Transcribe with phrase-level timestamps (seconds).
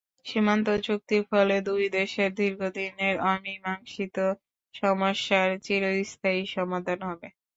[0.25, 4.17] সীমান্ত চুক্তির ফলে দুই দেশের দীর্ঘদিনের অমীমাংসিত
[4.75, 7.27] সমস্যার চিরস্থায়ী সমাধান হবে।